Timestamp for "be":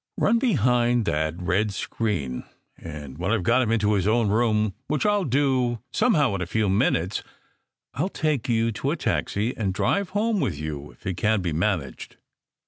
11.43-11.53